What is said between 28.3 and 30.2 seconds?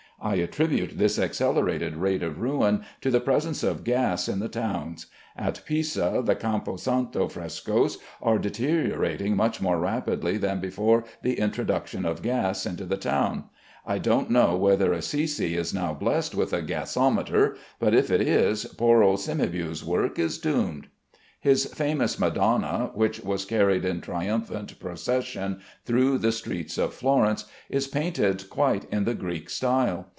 quite in the Greek style.